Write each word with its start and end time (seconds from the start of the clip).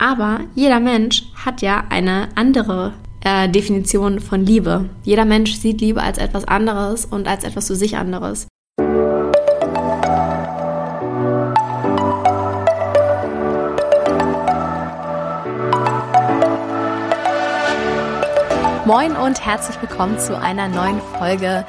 Aber 0.00 0.40
jeder 0.54 0.80
Mensch 0.80 1.24
hat 1.34 1.60
ja 1.60 1.84
eine 1.90 2.30
andere 2.34 2.94
äh, 3.22 3.50
Definition 3.50 4.18
von 4.18 4.40
Liebe. 4.40 4.88
Jeder 5.02 5.26
Mensch 5.26 5.52
sieht 5.56 5.82
Liebe 5.82 6.02
als 6.02 6.16
etwas 6.16 6.46
anderes 6.48 7.04
und 7.04 7.28
als 7.28 7.44
etwas 7.44 7.66
für 7.66 7.74
sich 7.74 7.98
anderes. 7.98 8.48
Moin 18.86 19.14
und 19.16 19.44
herzlich 19.44 19.80
willkommen 19.82 20.18
zu 20.18 20.40
einer 20.40 20.68
neuen 20.68 21.02
Folge 21.18 21.66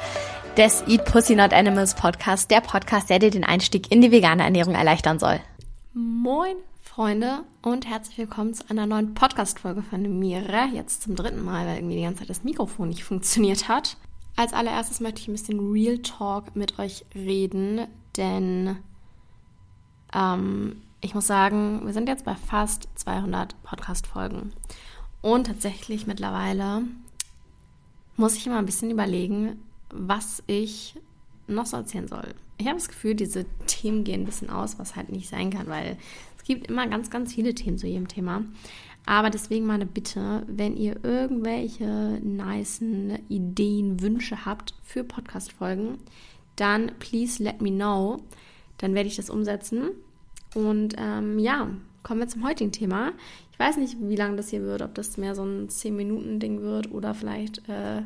des 0.56 0.82
Eat 0.88 1.04
Pussy 1.04 1.36
Not 1.36 1.52
Animals 1.52 1.94
Podcast, 1.94 2.50
der 2.50 2.62
Podcast, 2.62 3.10
der 3.10 3.18
dir 3.18 3.30
den 3.30 3.44
Einstieg 3.44 3.92
in 3.92 4.00
die 4.00 4.10
vegane 4.10 4.42
Ernährung 4.42 4.74
erleichtern 4.74 5.18
soll. 5.18 5.38
Moin 5.92 6.56
Freunde 6.94 7.44
und 7.62 7.86
herzlich 7.86 8.18
willkommen 8.18 8.52
zu 8.52 8.68
einer 8.68 8.84
neuen 8.84 9.14
Podcast-Folge 9.14 9.82
von 9.82 10.18
mir. 10.18 10.42
Jetzt 10.74 11.04
zum 11.04 11.16
dritten 11.16 11.42
Mal, 11.42 11.66
weil 11.66 11.76
irgendwie 11.76 11.96
die 11.96 12.02
ganze 12.02 12.18
Zeit 12.18 12.28
das 12.28 12.44
Mikrofon 12.44 12.90
nicht 12.90 13.02
funktioniert 13.02 13.66
hat. 13.66 13.96
Als 14.36 14.52
allererstes 14.52 15.00
möchte 15.00 15.22
ich 15.22 15.28
ein 15.28 15.32
bisschen 15.32 15.72
Real 15.72 15.96
Talk 16.00 16.54
mit 16.54 16.78
euch 16.78 17.06
reden, 17.14 17.86
denn 18.18 18.76
ähm, 20.12 20.82
ich 21.00 21.14
muss 21.14 21.26
sagen, 21.26 21.80
wir 21.86 21.94
sind 21.94 22.10
jetzt 22.10 22.26
bei 22.26 22.34
fast 22.34 22.90
200 22.96 23.62
Podcast-Folgen. 23.62 24.52
Und 25.22 25.46
tatsächlich 25.46 26.06
mittlerweile 26.06 26.82
muss 28.16 28.36
ich 28.36 28.46
immer 28.46 28.58
ein 28.58 28.66
bisschen 28.66 28.90
überlegen, 28.90 29.62
was 29.88 30.42
ich 30.46 31.00
noch 31.46 31.64
so 31.64 31.78
erzählen 31.78 32.06
soll. 32.06 32.34
Ich 32.58 32.66
habe 32.66 32.76
das 32.76 32.88
Gefühl, 32.88 33.14
diese 33.14 33.46
Themen 33.66 34.04
gehen 34.04 34.22
ein 34.22 34.26
bisschen 34.26 34.50
aus, 34.50 34.78
was 34.78 34.94
halt 34.94 35.08
nicht 35.08 35.28
sein 35.28 35.50
kann, 35.50 35.68
weil 35.68 35.96
es 36.42 36.48
gibt 36.48 36.66
immer 36.68 36.86
ganz, 36.88 37.08
ganz 37.08 37.34
viele 37.34 37.54
Themen 37.54 37.78
zu 37.78 37.86
jedem 37.86 38.08
Thema. 38.08 38.44
Aber 39.06 39.30
deswegen 39.30 39.66
meine 39.66 39.86
Bitte, 39.86 40.44
wenn 40.46 40.76
ihr 40.76 41.04
irgendwelche 41.04 42.20
nicen 42.22 43.18
Ideen, 43.28 44.00
Wünsche 44.00 44.44
habt 44.44 44.74
für 44.82 45.04
Podcast-Folgen, 45.04 45.98
dann 46.56 46.92
please 46.98 47.42
let 47.42 47.60
me 47.60 47.70
know. 47.70 48.22
Dann 48.78 48.94
werde 48.94 49.08
ich 49.08 49.16
das 49.16 49.30
umsetzen. 49.30 49.90
Und 50.54 50.94
ähm, 50.98 51.38
ja, 51.38 51.70
kommen 52.02 52.20
wir 52.20 52.28
zum 52.28 52.46
heutigen 52.46 52.72
Thema. 52.72 53.12
Ich 53.52 53.58
weiß 53.58 53.76
nicht, 53.76 53.96
wie 54.00 54.16
lange 54.16 54.36
das 54.36 54.50
hier 54.50 54.62
wird, 54.62 54.82
ob 54.82 54.94
das 54.94 55.16
mehr 55.16 55.34
so 55.34 55.44
ein 55.44 55.68
10-Minuten-Ding 55.68 56.60
wird 56.60 56.90
oder 56.92 57.14
vielleicht 57.14 57.68
äh, 57.68 58.02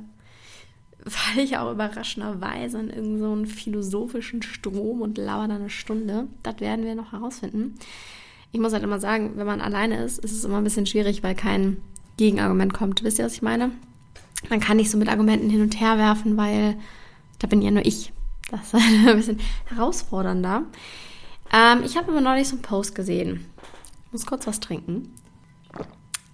falle 1.06 1.43
ich 1.43 1.56
auch 1.56 1.73
überraschenderweise 1.73 2.78
in 2.78 2.91
irgendeinen 2.91 3.47
so 3.47 3.53
philosophischen 3.53 4.43
Strom 4.43 5.03
und 5.03 5.19
lauere 5.19 5.48
dann 5.48 5.61
eine 5.62 5.71
Stunde. 5.71 6.28
Das 6.43 6.61
werden 6.61 6.84
wir 6.84 6.95
noch 6.95 7.12
herausfinden. 7.12 7.75
Ich 8.57 8.62
muss 8.62 8.73
halt 8.73 8.85
immer 8.85 8.99
sagen, 8.99 9.33
wenn 9.35 9.45
man 9.45 9.61
alleine 9.61 10.03
ist, 10.03 10.19
ist 10.25 10.33
es 10.33 10.43
immer 10.43 10.57
ein 10.57 10.65
bisschen 10.65 10.87
schwierig, 10.87 11.23
weil 11.23 11.35
kein 11.35 11.77
Gegenargument 12.17 12.73
kommt. 12.73 13.05
Wisst 13.05 13.19
ihr, 13.19 13.27
was 13.27 13.35
ich 13.35 13.43
meine? 13.43 13.71
Man 14.49 14.61
kann 14.61 14.79
nicht 14.79 14.91
so 14.91 14.97
mit 14.97 15.11
Argumenten 15.11 15.51
hin 15.51 15.61
und 15.61 15.79
her 15.79 15.99
werfen, 15.99 16.39
weil 16.39 16.79
da 17.39 17.49
bin 17.49 17.61
ja 17.61 17.71
nur 17.71 17.84
ich. 17.84 18.15
Das 18.51 18.69
ist 18.69 18.73
halt 18.73 18.83
ein 19.09 19.17
bisschen 19.17 19.41
herausfordernder. 19.67 20.62
Ähm, 21.53 21.83
ich 21.84 21.99
habe 21.99 22.11
aber 22.11 22.23
neulich 22.23 22.49
so 22.49 22.55
einen 22.55 22.62
Post 22.62 22.95
gesehen. 22.95 23.45
Ich 24.07 24.12
muss 24.12 24.25
kurz 24.25 24.47
was 24.47 24.59
trinken. 24.59 25.12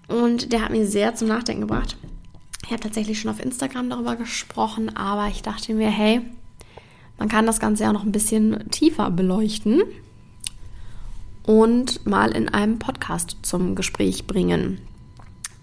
Und 0.06 0.52
der 0.52 0.62
hat 0.62 0.70
mich 0.70 0.88
sehr 0.90 1.16
zum 1.16 1.26
Nachdenken 1.26 1.62
gebracht. 1.62 1.96
Ich 2.64 2.70
habe 2.70 2.82
tatsächlich 2.82 3.20
schon 3.20 3.32
auf 3.32 3.44
Instagram 3.44 3.90
darüber 3.90 4.14
gesprochen, 4.14 4.96
aber 4.96 5.26
ich 5.26 5.42
dachte 5.42 5.74
mir, 5.74 5.90
hey, 5.90 6.20
man 7.18 7.28
kann 7.28 7.46
das 7.46 7.58
Ganze 7.58 7.82
ja 7.82 7.92
noch 7.92 8.04
ein 8.04 8.12
bisschen 8.12 8.70
tiefer 8.70 9.10
beleuchten 9.10 9.82
und 11.44 12.06
mal 12.06 12.30
in 12.32 12.48
einem 12.48 12.78
Podcast 12.78 13.36
zum 13.42 13.74
Gespräch 13.74 14.26
bringen. 14.26 14.78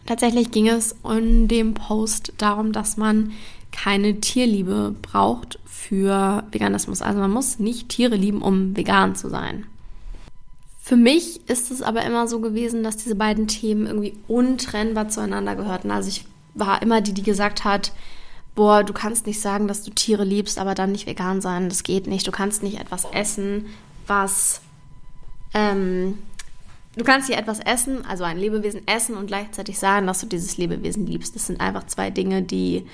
Tatsächlich 0.05 0.51
ging 0.51 0.67
es 0.67 0.95
in 1.03 1.47
dem 1.47 1.73
Post 1.75 2.33
darum, 2.37 2.71
dass 2.71 2.97
man 2.97 3.31
keine 3.71 4.19
Tierliebe 4.19 4.95
braucht 5.01 5.59
für 5.65 6.43
Veganismus. 6.51 7.01
Also 7.01 7.19
man 7.19 7.31
muss 7.31 7.59
nicht 7.59 7.89
Tiere 7.89 8.15
lieben, 8.15 8.41
um 8.41 8.75
vegan 8.75 9.15
zu 9.15 9.29
sein. 9.29 9.65
Für 10.81 10.95
mich 10.95 11.47
ist 11.47 11.69
es 11.69 11.83
aber 11.83 12.03
immer 12.03 12.27
so 12.27 12.39
gewesen, 12.39 12.81
dass 12.83 12.97
diese 12.97 13.13
beiden 13.13 13.47
Themen 13.47 13.85
irgendwie 13.85 14.15
untrennbar 14.27 15.09
zueinander 15.09 15.55
gehörten. 15.55 15.91
Also 15.91 16.09
ich 16.09 16.25
war 16.55 16.81
immer 16.81 17.01
die, 17.01 17.13
die 17.13 17.21
gesagt 17.21 17.63
hat, 17.63 17.93
boah, 18.55 18.83
du 18.83 18.93
kannst 18.93 19.27
nicht 19.27 19.39
sagen, 19.39 19.67
dass 19.67 19.83
du 19.83 19.91
Tiere 19.91 20.23
liebst, 20.23 20.57
aber 20.57 20.73
dann 20.73 20.91
nicht 20.91 21.05
vegan 21.05 21.41
sein. 21.41 21.69
Das 21.69 21.83
geht 21.83 22.07
nicht. 22.07 22.25
Du 22.25 22.31
kannst 22.31 22.63
nicht 22.63 22.79
etwas 22.79 23.05
essen, 23.13 23.67
was 24.07 24.61
ähm, 25.53 26.19
du 26.95 27.03
kannst 27.03 27.27
hier 27.27 27.37
etwas 27.37 27.59
essen, 27.59 28.05
also 28.05 28.23
ein 28.23 28.37
Lebewesen 28.37 28.87
essen 28.87 29.15
und 29.15 29.27
gleichzeitig 29.27 29.79
sagen, 29.79 30.07
dass 30.07 30.21
du 30.21 30.27
dieses 30.27 30.57
Lebewesen 30.57 31.05
liebst. 31.05 31.35
Das 31.35 31.47
sind 31.47 31.61
einfach 31.61 31.87
zwei 31.87 32.09
Dinge, 32.09 32.41
die 32.41 32.85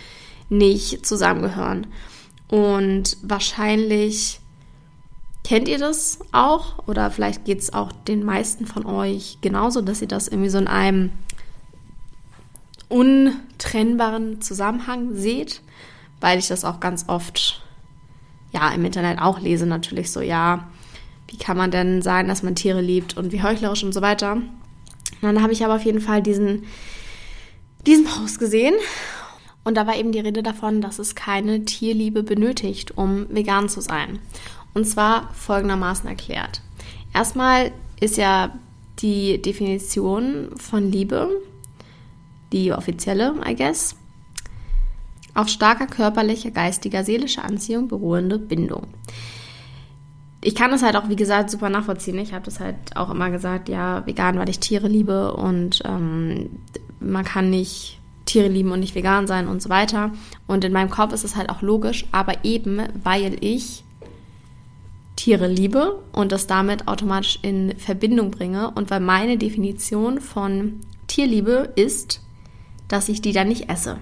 nicht 0.49 1.05
zusammengehören. 1.05 1.87
Und 2.47 3.17
wahrscheinlich 3.23 4.39
kennt 5.43 5.67
ihr 5.67 5.77
das 5.77 6.19
auch 6.31 6.87
oder 6.87 7.11
vielleicht 7.11 7.45
geht 7.45 7.59
es 7.59 7.73
auch 7.73 7.91
den 7.91 8.23
meisten 8.23 8.65
von 8.65 8.85
euch 8.85 9.37
genauso, 9.41 9.81
dass 9.81 10.01
ihr 10.01 10.07
das 10.07 10.27
irgendwie 10.27 10.49
so 10.49 10.57
in 10.57 10.67
einem 10.67 11.11
untrennbaren 12.89 14.41
Zusammenhang 14.41 15.15
seht, 15.15 15.61
weil 16.19 16.39
ich 16.39 16.47
das 16.47 16.65
auch 16.65 16.79
ganz 16.79 17.05
oft 17.07 17.61
ja 18.53 18.71
im 18.71 18.85
Internet 18.85 19.19
auch 19.19 19.39
lese 19.39 19.65
natürlich 19.65 20.11
so 20.11 20.21
ja 20.21 20.67
wie 21.27 21.37
kann 21.37 21.57
man 21.57 21.71
denn 21.71 22.01
sagen, 22.01 22.27
dass 22.27 22.43
man 22.43 22.55
Tiere 22.55 22.81
liebt 22.81 23.17
und 23.17 23.31
wie 23.31 23.41
heuchlerisch 23.41 23.83
und 23.83 23.93
so 23.93 24.01
weiter. 24.01 24.33
Und 24.33 25.21
dann 25.21 25.41
habe 25.41 25.53
ich 25.53 25.63
aber 25.63 25.75
auf 25.75 25.85
jeden 25.85 26.01
Fall 26.01 26.21
diesen, 26.21 26.63
diesen 27.85 28.05
Post 28.05 28.39
gesehen. 28.39 28.75
Und 29.63 29.75
da 29.75 29.87
war 29.87 29.95
eben 29.95 30.11
die 30.11 30.19
Rede 30.19 30.43
davon, 30.43 30.81
dass 30.81 30.99
es 30.99 31.15
keine 31.15 31.65
Tierliebe 31.65 32.21
benötigt, 32.21 32.97
um 32.97 33.25
vegan 33.29 33.67
zu 33.69 33.81
sein. 33.81 34.19
Und 34.73 34.85
zwar 34.85 35.33
folgendermaßen 35.33 36.07
erklärt. 36.07 36.61
Erstmal 37.13 37.71
ist 37.99 38.17
ja 38.17 38.53
die 38.99 39.41
Definition 39.41 40.49
von 40.57 40.91
Liebe, 40.91 41.41
die 42.53 42.71
offizielle, 42.71 43.33
I 43.47 43.55
guess, 43.55 43.95
auf 45.33 45.49
starker 45.49 45.87
körperlicher, 45.87 46.51
geistiger, 46.51 47.03
seelischer 47.03 47.43
Anziehung 47.43 47.87
beruhende 47.87 48.37
Bindung 48.37 48.87
ich 50.45 50.53
kann 50.53 50.69
das 50.69 50.83
halt 50.83 50.95
auch, 50.95 51.09
wie 51.09 51.15
gesagt, 51.15 51.49
super 51.49 51.69
nachvollziehen. 51.69 52.19
Ich 52.19 52.31
habe 52.31 52.45
das 52.45 52.59
halt 52.59 52.75
auch 52.95 53.09
immer 53.09 53.31
gesagt, 53.31 53.67
ja, 53.67 54.05
vegan, 54.05 54.37
weil 54.37 54.47
ich 54.47 54.59
Tiere 54.59 54.87
liebe 54.87 55.33
und 55.33 55.81
ähm, 55.85 56.51
man 56.99 57.25
kann 57.25 57.49
nicht 57.49 57.99
Tiere 58.25 58.47
lieben 58.47 58.71
und 58.71 58.79
nicht 58.79 58.93
vegan 58.93 59.25
sein 59.25 59.47
und 59.47 59.63
so 59.63 59.69
weiter. 59.69 60.11
Und 60.45 60.63
in 60.63 60.71
meinem 60.71 60.91
Kopf 60.91 61.13
ist 61.13 61.23
es 61.23 61.35
halt 61.35 61.49
auch 61.49 61.63
logisch, 61.63 62.05
aber 62.11 62.45
eben, 62.45 62.79
weil 63.03 63.43
ich 63.43 63.83
Tiere 65.15 65.47
liebe 65.47 66.03
und 66.11 66.31
das 66.31 66.45
damit 66.45 66.87
automatisch 66.87 67.39
in 67.41 67.75
Verbindung 67.79 68.29
bringe 68.29 68.69
und 68.69 68.91
weil 68.91 68.99
meine 68.99 69.39
Definition 69.39 70.21
von 70.21 70.81
Tierliebe 71.07 71.73
ist, 71.75 72.21
dass 72.87 73.09
ich 73.09 73.19
die 73.19 73.31
dann 73.31 73.47
nicht 73.47 73.67
esse. 73.67 73.97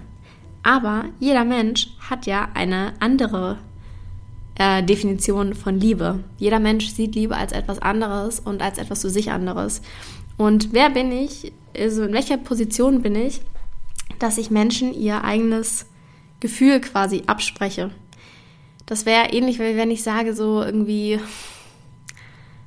Aber 0.62 1.06
jeder 1.20 1.44
Mensch 1.44 1.88
hat 2.10 2.26
ja 2.26 2.48
eine 2.52 2.92
andere 3.00 3.58
äh, 4.58 4.82
Definition 4.82 5.54
von 5.54 5.78
Liebe. 5.78 6.20
Jeder 6.38 6.60
Mensch 6.60 6.88
sieht 6.88 7.14
Liebe 7.14 7.36
als 7.36 7.52
etwas 7.52 7.80
anderes 7.80 8.40
und 8.40 8.62
als 8.62 8.78
etwas 8.78 9.02
für 9.02 9.10
sich 9.10 9.30
anderes. 9.30 9.82
Und 10.36 10.72
wer 10.72 10.90
bin 10.90 11.12
ich, 11.12 11.52
also 11.76 12.02
in 12.04 12.12
welcher 12.12 12.36
Position 12.36 13.02
bin 13.02 13.14
ich, 13.14 13.40
dass 14.18 14.38
ich 14.38 14.50
Menschen 14.50 14.92
ihr 14.92 15.24
eigenes 15.24 15.86
Gefühl 16.40 16.80
quasi 16.80 17.22
abspreche? 17.26 17.90
Das 18.86 19.06
wäre 19.06 19.32
ähnlich, 19.32 19.58
wenn 19.58 19.90
ich 19.90 20.02
sage, 20.02 20.34
so 20.34 20.62
irgendwie, 20.62 21.18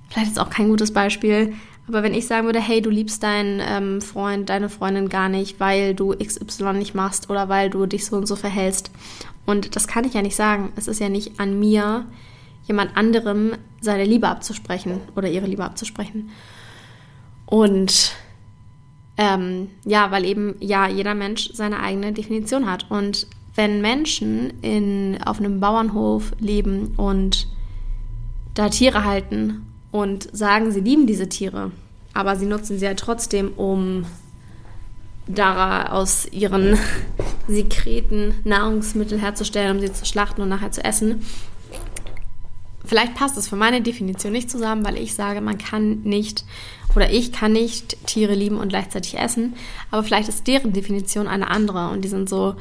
vielleicht 0.10 0.32
ist 0.32 0.40
auch 0.40 0.50
kein 0.50 0.70
gutes 0.70 0.92
Beispiel, 0.92 1.54
aber 1.88 2.04
wenn 2.04 2.14
ich 2.14 2.28
sagen 2.28 2.46
würde, 2.46 2.60
hey, 2.60 2.82
du 2.82 2.90
liebst 2.90 3.24
deinen 3.24 3.62
ähm, 3.66 4.02
Freund, 4.02 4.50
deine 4.50 4.70
Freundin 4.70 5.08
gar 5.08 5.30
nicht, 5.30 5.60
weil 5.60 5.96
du 5.96 6.14
XY 6.14 6.74
nicht 6.74 6.96
machst 6.96 7.30
oder 7.30 7.48
weil 7.48 7.70
du 7.70 7.86
dich 7.86 8.06
so 8.06 8.18
und 8.18 8.26
so 8.26 8.36
verhältst. 8.36 8.92
Und 9.48 9.76
das 9.76 9.88
kann 9.88 10.04
ich 10.04 10.14
ja 10.14 10.22
nicht 10.22 10.36
sagen. 10.36 10.72
Es 10.76 10.88
ist 10.88 11.00
ja 11.00 11.10
nicht 11.10 11.40
an 11.40 11.58
mir, 11.58 12.06
jemand 12.66 12.96
anderem 12.96 13.54
seine 13.82 14.04
Liebe 14.04 14.28
abzusprechen 14.28 15.00
oder 15.16 15.30
ihre 15.30 15.48
Liebe 15.48 15.64
abzusprechen. 15.64 16.30
Und 17.46 18.12
ähm, 19.16 19.70
ja, 19.86 20.12
weil 20.12 20.26
eben 20.26 20.56
ja 20.60 20.88
jeder 20.88 21.16
Mensch 21.16 21.50
seine 21.54 21.80
eigene 21.80 22.12
Definition 22.12 22.70
hat. 22.70 22.86
Und 22.90 23.26
wenn 23.56 23.82
Menschen 23.82 24.54
in, 24.62 25.18
auf 25.26 25.40
einem 25.40 25.60
Bauernhof 25.62 26.34
leben 26.40 26.94
und 26.98 27.48
da 28.54 28.70
Tiere 28.70 29.06
halten 29.06 29.66
und 29.92 30.28
sagen, 30.36 30.72
sie 30.72 30.82
lieben 30.82 31.08
diese 31.08 31.30
Tiere, 31.30 31.72
aber 32.14 32.36
sie 32.36 32.46
nutzen 32.46 32.78
sie 32.78 32.86
ja 32.86 32.96
trotzdem, 32.96 33.54
um 33.56 34.06
daraus 35.26 36.28
ihren 36.32 36.78
Sekreten 37.48 38.36
Nahrungsmittel 38.44 39.20
herzustellen, 39.20 39.76
um 39.76 39.82
sie 39.82 39.92
zu 39.92 40.06
schlachten 40.06 40.42
und 40.42 40.50
nachher 40.50 40.72
zu 40.72 40.84
essen. 40.84 41.26
Vielleicht 42.86 43.16
passt 43.16 43.38
es 43.38 43.50
für 43.50 43.58
meine 43.58 43.82
Definition 43.82 44.32
nicht 44.32 44.50
zusammen, 44.50 44.86
weil 44.86 44.98
ich 44.98 45.14
sage, 45.14 45.42
man 45.42 45.58
kann 45.58 46.02
nicht 46.04 46.46
oder 46.96 47.12
ich 47.12 47.32
kann 47.32 47.52
nicht 47.52 48.08
Tiere 48.08 48.34
lieben 48.34 48.58
und 48.58 48.70
gleichzeitig 48.70 49.20
essen. 49.20 49.56
Aber 49.92 50.04
vielleicht 50.04 50.30
ist 50.30 50.48
deren 50.48 50.74
Definition 50.74 51.28
eine 51.28 51.50
andere 51.50 51.90
und 51.90 52.02
die 52.02 52.08
sind 52.08 52.30
so, 52.30 52.56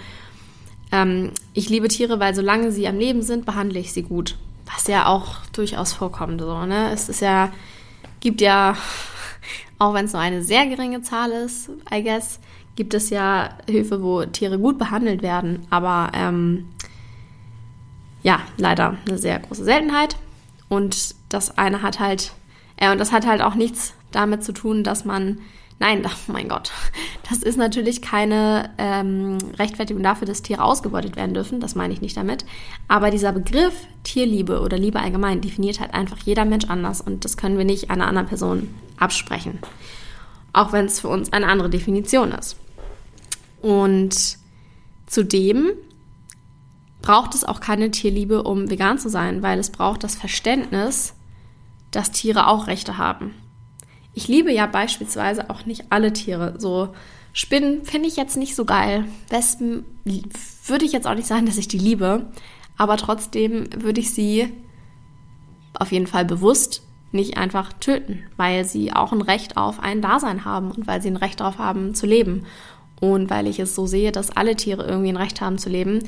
ähm, 0.92 1.30
ich 1.54 1.68
liebe 1.68 1.88
Tiere, 1.88 2.20
weil 2.20 2.34
solange 2.34 2.72
sie 2.72 2.86
am 2.88 2.98
Leben 2.98 3.22
sind, 3.22 3.46
behandle 3.46 3.78
ich 3.78 3.92
sie 3.92 4.02
gut. 4.02 4.36
Was 4.66 4.88
ja 4.88 5.06
auch 5.06 5.36
durchaus 5.52 5.92
vorkommt. 5.92 6.40
So, 6.40 6.66
ne? 6.66 6.90
Es 6.92 7.08
ist 7.08 7.20
ja, 7.20 7.52
gibt 8.20 8.40
ja, 8.40 8.76
auch 9.78 9.94
wenn 9.94 10.06
es 10.06 10.12
nur 10.12 10.20
eine 10.20 10.42
sehr 10.42 10.66
geringe 10.66 11.02
Zahl 11.02 11.30
ist, 11.30 11.70
I 11.92 12.02
guess, 12.02 12.40
gibt 12.76 12.94
es 12.94 13.10
ja 13.10 13.50
Höfe, 13.68 14.02
wo 14.02 14.24
Tiere 14.24 14.58
gut 14.58 14.78
behandelt 14.78 15.22
werden. 15.22 15.66
Aber 15.70 16.12
ähm, 16.14 16.68
ja, 18.22 18.40
leider 18.56 18.96
eine 19.06 19.18
sehr 19.18 19.38
große 19.38 19.64
Seltenheit. 19.64 20.16
Und 20.68 21.14
das 21.28 21.56
eine 21.58 21.82
hat 21.82 22.00
halt, 22.00 22.32
äh, 22.76 22.90
und 22.90 22.98
das 22.98 23.12
hat 23.12 23.26
halt 23.26 23.40
auch 23.40 23.54
nichts 23.54 23.94
damit 24.10 24.44
zu 24.44 24.52
tun, 24.52 24.82
dass 24.84 25.04
man, 25.04 25.38
nein, 25.78 26.04
oh 26.28 26.32
mein 26.32 26.48
Gott, 26.48 26.72
das 27.30 27.38
ist 27.38 27.56
natürlich 27.56 28.02
keine 28.02 28.70
ähm, 28.78 29.38
Rechtfertigung 29.58 30.02
dafür, 30.02 30.26
dass 30.26 30.42
Tiere 30.42 30.62
ausgebeutet 30.62 31.16
werden 31.16 31.34
dürfen, 31.34 31.60
das 31.60 31.74
meine 31.74 31.94
ich 31.94 32.00
nicht 32.00 32.16
damit. 32.16 32.44
Aber 32.88 33.10
dieser 33.10 33.32
Begriff 33.32 33.74
Tierliebe 34.02 34.60
oder 34.60 34.76
Liebe 34.76 35.00
allgemein 35.00 35.40
definiert 35.40 35.80
halt 35.80 35.94
einfach 35.94 36.18
jeder 36.18 36.44
Mensch 36.44 36.66
anders 36.66 37.00
und 37.00 37.24
das 37.24 37.36
können 37.36 37.58
wir 37.58 37.64
nicht 37.64 37.90
einer 37.90 38.08
anderen 38.08 38.28
Person 38.28 38.74
absprechen. 38.98 39.60
Auch 40.52 40.72
wenn 40.72 40.86
es 40.86 41.00
für 41.00 41.08
uns 41.08 41.32
eine 41.32 41.46
andere 41.46 41.70
Definition 41.70 42.32
ist. 42.32 42.56
Und 43.60 44.38
zudem 45.06 45.70
braucht 47.02 47.34
es 47.34 47.44
auch 47.44 47.60
keine 47.60 47.90
Tierliebe, 47.90 48.42
um 48.42 48.70
vegan 48.70 48.98
zu 48.98 49.08
sein, 49.08 49.42
weil 49.42 49.58
es 49.58 49.70
braucht 49.70 50.02
das 50.04 50.14
Verständnis, 50.14 51.14
dass 51.90 52.10
Tiere 52.10 52.48
auch 52.48 52.66
Rechte 52.66 52.98
haben. 52.98 53.34
Ich 54.12 54.28
liebe 54.28 54.52
ja 54.52 54.66
beispielsweise 54.66 55.50
auch 55.50 55.66
nicht 55.66 55.86
alle 55.90 56.12
Tiere. 56.12 56.54
So 56.58 56.88
Spinnen 57.32 57.84
finde 57.84 58.08
ich 58.08 58.16
jetzt 58.16 58.38
nicht 58.38 58.56
so 58.56 58.64
geil. 58.64 59.04
Wespen 59.28 59.84
würde 60.66 60.86
ich 60.86 60.92
jetzt 60.92 61.06
auch 61.06 61.14
nicht 61.14 61.26
sagen, 61.26 61.44
dass 61.44 61.58
ich 61.58 61.68
die 61.68 61.78
liebe, 61.78 62.32
aber 62.78 62.96
trotzdem 62.96 63.68
würde 63.76 64.00
ich 64.00 64.14
sie 64.14 64.50
auf 65.74 65.92
jeden 65.92 66.06
Fall 66.06 66.24
bewusst 66.24 66.82
nicht 67.12 67.36
einfach 67.36 67.74
töten, 67.74 68.22
weil 68.38 68.64
sie 68.64 68.92
auch 68.92 69.12
ein 69.12 69.20
Recht 69.20 69.58
auf 69.58 69.80
ein 69.80 70.00
Dasein 70.00 70.46
haben 70.46 70.70
und 70.70 70.86
weil 70.86 71.02
sie 71.02 71.08
ein 71.10 71.16
Recht 71.16 71.40
darauf 71.40 71.58
haben 71.58 71.94
zu 71.94 72.06
leben. 72.06 72.46
Und 73.00 73.28
weil 73.30 73.46
ich 73.46 73.58
es 73.58 73.74
so 73.74 73.86
sehe, 73.86 74.12
dass 74.12 74.36
alle 74.36 74.56
Tiere 74.56 74.86
irgendwie 74.86 75.10
ein 75.10 75.16
Recht 75.16 75.40
haben 75.40 75.58
zu 75.58 75.68
leben, 75.68 76.00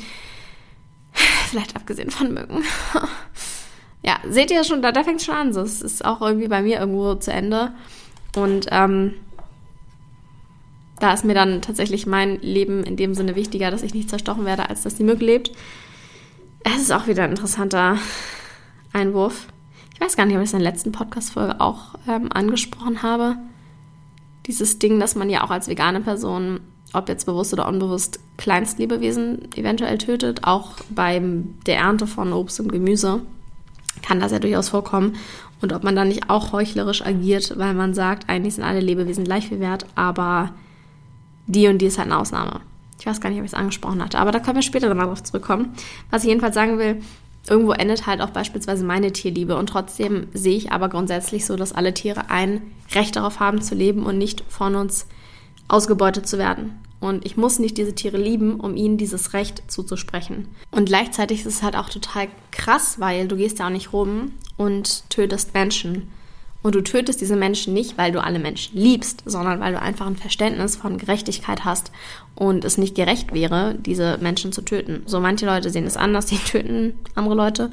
Vielleicht 1.50 1.76
abgesehen 1.76 2.11
von 2.11 2.32
Mücken. 2.32 2.62
ja, 4.02 4.19
seht 4.29 4.50
ihr 4.50 4.64
schon, 4.64 4.82
da, 4.82 4.93
da 4.93 5.05
fängt 5.05 5.20
es 5.20 5.26
schon 5.26 5.35
an. 5.35 5.49
Es 5.49 5.82
ist 5.82 6.05
auch 6.05 6.20
irgendwie 6.20 6.49
bei 6.49 6.62
mir 6.62 6.79
irgendwo 6.79 7.14
zu 7.14 7.32
Ende. 7.32 7.73
Und 8.37 8.67
ähm, 8.70 9.14
da 11.00 11.12
ist 11.12 11.25
mir 11.25 11.35
dann 11.35 11.62
tatsächlich 11.62 12.06
mein 12.06 12.40
Leben 12.40 12.82
in 12.85 12.96
dem 12.96 13.14
Sinne 13.14 13.37
wichtiger, 13.37 13.70
dass 13.70 13.82
ich 13.82 13.94
nicht 13.94 14.11
zerstochen 14.11 14.44
werde, 14.44 14.69
als 14.69 14.82
dass 14.82 14.96
die 14.96 15.05
Mücke 15.05 15.25
lebt. 15.25 15.52
Es 16.64 16.82
ist 16.82 16.93
auch 16.93 17.06
wieder 17.06 17.25
ein 17.25 17.31
interessanter 17.31 17.99
Einwurf. 18.93 19.46
Ich 19.94 20.00
weiß 20.00 20.17
gar 20.17 20.26
nicht, 20.26 20.37
ob 20.37 20.43
ich 20.43 20.49
es 20.49 20.52
in 20.52 20.61
der 20.61 20.70
letzten 20.70 20.93
Podcast-Folge 20.93 21.61
auch 21.61 21.94
ähm, 22.06 22.31
angesprochen 22.32 23.02
habe. 23.02 23.37
Dieses 24.46 24.79
Ding, 24.79 25.00
dass 25.00 25.14
man 25.14 25.31
ja 25.31 25.44
auch 25.44 25.50
als 25.50 25.69
vegane 25.69 26.00
Person 26.00 26.61
ob 26.93 27.08
jetzt 27.08 27.26
bewusst 27.26 27.52
oder 27.52 27.69
unbewusst, 27.69 28.20
Kleinstlebewesen 28.37 29.49
eventuell 29.56 29.99
tötet. 29.99 30.44
Auch 30.44 30.73
bei 30.90 31.20
der 31.67 31.79
Ernte 31.79 32.06
von 32.06 32.32
Obst 32.32 32.61
und 32.61 32.73
Gemüse 32.73 33.20
kann 34.02 34.20
das 34.20 34.32
ja 34.32 34.38
durchaus 34.38 34.70
vorkommen. 34.70 35.17
Und 35.61 35.73
ob 35.73 35.82
man 35.82 35.96
dann 35.96 36.08
nicht 36.08 36.31
auch 36.31 36.52
heuchlerisch 36.52 37.05
agiert, 37.05 37.58
weil 37.58 37.75
man 37.75 37.93
sagt, 37.94 38.29
eigentlich 38.29 38.55
sind 38.55 38.64
alle 38.64 38.81
Lebewesen 38.81 39.25
gleich 39.25 39.49
viel 39.49 39.61
wert, 39.61 39.87
aber 39.96 40.50
die 41.46 41.67
und 41.67 41.79
die 41.79 41.87
ist 41.87 41.99
halt 41.99 42.11
eine 42.11 42.19
Ausnahme. 42.19 42.61
Ich 43.00 43.06
weiß 43.06 43.20
gar 43.20 43.31
nicht, 43.31 43.38
ob 43.38 43.44
ich 43.44 43.52
es 43.52 43.58
angesprochen 43.58 44.02
hatte, 44.02 44.19
aber 44.19 44.32
da 44.32 44.38
können 44.38 44.56
wir 44.56 44.62
später 44.62 44.88
nochmal 44.88 45.06
drauf 45.06 45.23
zurückkommen. 45.23 45.75
Was 46.11 46.23
ich 46.23 46.29
jedenfalls 46.29 46.55
sagen 46.55 46.79
will, 46.79 47.00
irgendwo 47.49 47.73
endet 47.73 48.06
halt 48.06 48.20
auch 48.20 48.31
beispielsweise 48.31 48.85
meine 48.85 49.12
Tierliebe. 49.12 49.56
Und 49.56 49.69
trotzdem 49.69 50.26
sehe 50.32 50.56
ich 50.56 50.73
aber 50.73 50.88
grundsätzlich 50.88 51.46
so, 51.46 51.56
dass 51.56 51.73
alle 51.73 51.94
Tiere 51.94 52.31
ein 52.31 52.62
Recht 52.93 53.17
darauf 53.17 53.40
haben 53.40 53.61
zu 53.62 53.75
leben 53.75 54.05
und 54.05 54.19
nicht 54.19 54.44
von 54.49 54.75
uns 54.75 55.06
ausgebeutet 55.69 56.26
zu 56.26 56.38
werden. 56.38 56.81
Und 57.00 57.25
ich 57.25 57.37
muss 57.37 57.59
nicht 57.61 57.79
diese 57.79 57.94
Tiere 57.94 58.17
lieben, 58.17 58.59
um 58.59 58.75
ihnen 58.75 58.99
dieses 58.99 59.32
Recht 59.32 59.62
zuzusprechen. 59.69 60.49
Und 60.70 60.87
gleichzeitig 60.87 61.41
ist 61.41 61.47
es 61.47 61.62
halt 61.62 61.76
auch 61.76 61.88
total 61.88 62.29
krass, 62.50 62.99
weil 62.99 63.29
du 63.29 63.37
gehst 63.37 63.61
ja 63.61 63.67
auch 63.67 63.70
nicht 63.70 63.93
rum 63.93 64.32
und 64.56 65.09
tötest 65.09 65.55
Menschen. 65.55 66.11
Und 66.61 66.75
du 66.75 66.82
tötest 66.82 67.20
diese 67.20 67.37
Menschen 67.37 67.73
nicht, 67.73 67.97
weil 67.99 68.11
du 68.11 68.23
alle 68.23 68.41
Menschen 68.41 68.76
liebst, 68.76 69.23
sondern 69.26 69.61
weil 69.61 69.73
du 69.73 69.81
einfach 69.81 70.06
ein 70.06 70.17
Verständnis 70.17 70.75
von 70.75 70.99
Gerechtigkeit 70.99 71.65
hast 71.65 71.93
und 72.35 72.64
es 72.64 72.79
nicht 72.79 72.97
gerecht 72.97 73.32
wäre, 73.32 73.76
diese 73.79 74.19
Menschen 74.19 74.53
zu 74.53 74.62
töten. 74.62 75.03
So 75.06 75.21
manche 75.21 75.47
Leute 75.47 75.71
sehen 75.71 75.87
es 75.87 75.97
anders, 75.97 76.26
die 76.26 76.38
töten 76.44 76.94
andere 77.14 77.37
Leute. 77.37 77.71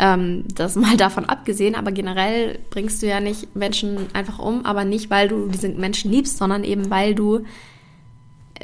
Ähm, 0.00 0.44
das 0.54 0.76
mal 0.76 0.96
davon 0.98 1.26
abgesehen, 1.26 1.74
aber 1.74 1.92
generell 1.92 2.58
bringst 2.70 3.02
du 3.02 3.06
ja 3.06 3.20
nicht 3.20 3.54
Menschen 3.54 4.06
einfach 4.14 4.38
um, 4.38 4.64
aber 4.64 4.84
nicht, 4.84 5.10
weil 5.10 5.28
du 5.28 5.46
diese 5.46 5.68
Menschen 5.68 6.10
liebst, 6.10 6.38
sondern 6.38 6.64
eben, 6.64 6.90
weil 6.90 7.14
du, 7.14 7.40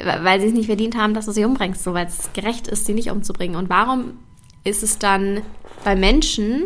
weil 0.03 0.41
sie 0.41 0.47
es 0.47 0.53
nicht 0.53 0.65
verdient 0.65 0.97
haben, 0.97 1.13
dass 1.13 1.27
du 1.27 1.31
sie 1.31 1.45
umbringst, 1.45 1.83
so 1.83 1.93
weil 1.93 2.07
es 2.07 2.31
gerecht 2.33 2.67
ist, 2.67 2.85
sie 2.87 2.93
nicht 2.95 3.11
umzubringen. 3.11 3.55
Und 3.55 3.69
warum 3.69 4.13
ist 4.63 4.81
es 4.81 4.97
dann 4.97 5.41
bei 5.83 5.95
Menschen 5.95 6.63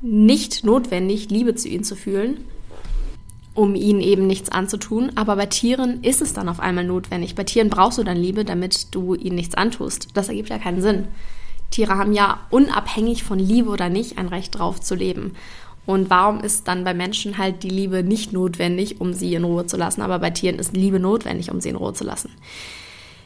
nicht 0.00 0.64
notwendig, 0.64 1.30
Liebe 1.30 1.54
zu 1.54 1.68
ihnen 1.68 1.84
zu 1.84 1.94
fühlen, 1.94 2.44
um 3.54 3.74
ihnen 3.74 4.00
eben 4.00 4.26
nichts 4.26 4.50
anzutun. 4.50 5.12
Aber 5.16 5.36
bei 5.36 5.46
Tieren 5.46 6.02
ist 6.02 6.22
es 6.22 6.32
dann 6.32 6.48
auf 6.48 6.60
einmal 6.60 6.84
notwendig. 6.84 7.34
Bei 7.34 7.44
Tieren 7.44 7.68
brauchst 7.68 7.98
du 7.98 8.04
dann 8.04 8.16
Liebe, 8.16 8.44
damit 8.44 8.94
du 8.94 9.14
ihnen 9.14 9.36
nichts 9.36 9.54
antust. 9.54 10.08
Das 10.14 10.28
ergibt 10.28 10.48
ja 10.48 10.58
keinen 10.58 10.80
Sinn. 10.80 11.08
Tiere 11.70 11.96
haben 11.96 12.12
ja 12.12 12.40
unabhängig 12.50 13.22
von 13.22 13.38
Liebe 13.38 13.70
oder 13.70 13.88
nicht 13.88 14.18
ein 14.18 14.28
Recht 14.28 14.58
drauf 14.58 14.80
zu 14.80 14.94
leben. 14.94 15.34
Und 15.86 16.10
warum 16.10 16.40
ist 16.40 16.68
dann 16.68 16.84
bei 16.84 16.94
Menschen 16.94 17.38
halt 17.38 17.62
die 17.62 17.70
Liebe 17.70 18.02
nicht 18.02 18.32
notwendig, 18.32 19.00
um 19.00 19.12
sie 19.12 19.34
in 19.34 19.44
Ruhe 19.44 19.66
zu 19.66 19.76
lassen, 19.76 20.02
aber 20.02 20.18
bei 20.18 20.30
Tieren 20.30 20.58
ist 20.58 20.76
Liebe 20.76 21.00
notwendig, 21.00 21.50
um 21.50 21.60
sie 21.60 21.70
in 21.70 21.76
Ruhe 21.76 21.94
zu 21.94 22.04
lassen? 22.04 22.30